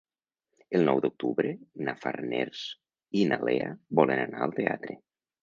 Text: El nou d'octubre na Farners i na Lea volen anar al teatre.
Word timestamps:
El 0.77 0.85
nou 0.87 1.01
d'octubre 1.03 1.51
na 1.89 1.95
Farners 2.05 2.63
i 3.21 3.27
na 3.35 3.39
Lea 3.51 3.69
volen 4.01 4.25
anar 4.25 4.43
al 4.49 4.59
teatre. 4.63 4.99